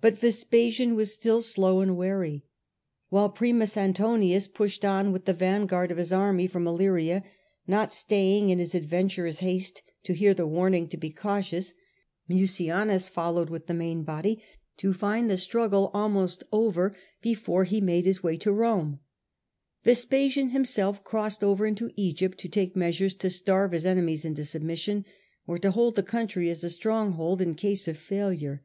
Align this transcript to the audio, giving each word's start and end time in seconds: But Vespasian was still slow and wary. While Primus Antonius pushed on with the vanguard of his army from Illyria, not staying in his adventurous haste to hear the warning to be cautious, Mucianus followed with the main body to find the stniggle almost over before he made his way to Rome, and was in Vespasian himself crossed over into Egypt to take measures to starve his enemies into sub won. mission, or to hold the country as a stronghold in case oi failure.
But 0.00 0.16
Vespasian 0.16 0.94
was 0.94 1.12
still 1.12 1.42
slow 1.42 1.80
and 1.80 1.96
wary. 1.96 2.44
While 3.08 3.28
Primus 3.28 3.76
Antonius 3.76 4.46
pushed 4.46 4.84
on 4.84 5.10
with 5.10 5.24
the 5.24 5.32
vanguard 5.32 5.90
of 5.90 5.96
his 5.96 6.12
army 6.12 6.46
from 6.46 6.68
Illyria, 6.68 7.24
not 7.66 7.92
staying 7.92 8.50
in 8.50 8.60
his 8.60 8.76
adventurous 8.76 9.40
haste 9.40 9.82
to 10.04 10.12
hear 10.12 10.32
the 10.32 10.46
warning 10.46 10.86
to 10.90 10.96
be 10.96 11.10
cautious, 11.10 11.74
Mucianus 12.28 13.08
followed 13.08 13.50
with 13.50 13.66
the 13.66 13.74
main 13.74 14.04
body 14.04 14.40
to 14.76 14.92
find 14.92 15.28
the 15.28 15.34
stniggle 15.36 15.90
almost 15.92 16.44
over 16.52 16.94
before 17.20 17.64
he 17.64 17.80
made 17.80 18.04
his 18.06 18.22
way 18.22 18.36
to 18.36 18.52
Rome, 18.52 19.00
and 19.00 19.00
was 19.00 19.00
in 19.00 19.90
Vespasian 19.92 20.48
himself 20.50 21.02
crossed 21.02 21.42
over 21.42 21.66
into 21.66 21.90
Egypt 21.96 22.38
to 22.38 22.48
take 22.48 22.76
measures 22.76 23.16
to 23.16 23.28
starve 23.28 23.72
his 23.72 23.84
enemies 23.86 24.24
into 24.24 24.44
sub 24.44 24.62
won. 24.62 24.66
mission, 24.68 25.04
or 25.48 25.58
to 25.58 25.72
hold 25.72 25.96
the 25.96 26.04
country 26.04 26.48
as 26.48 26.62
a 26.62 26.70
stronghold 26.70 27.40
in 27.42 27.56
case 27.56 27.88
oi 27.88 27.94
failure. 27.94 28.62